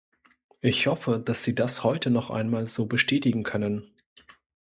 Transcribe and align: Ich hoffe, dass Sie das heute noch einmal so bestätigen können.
Ich 0.61 0.87
hoffe, 0.87 1.19
dass 1.19 1.43
Sie 1.43 1.53
das 1.53 1.83
heute 1.83 2.09
noch 2.09 2.31
einmal 2.31 2.65
so 2.65 2.87
bestätigen 2.87 3.43
können. 3.43 3.93